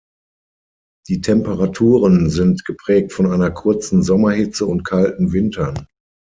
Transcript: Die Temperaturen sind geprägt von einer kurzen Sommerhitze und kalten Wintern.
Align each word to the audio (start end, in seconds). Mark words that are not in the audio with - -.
Die 1.09 1.21
Temperaturen 1.21 2.31
sind 2.31 2.65
geprägt 2.65 3.13
von 3.13 3.31
einer 3.31 3.51
kurzen 3.51 4.01
Sommerhitze 4.01 4.65
und 4.65 4.83
kalten 4.83 5.31
Wintern. 5.31 5.85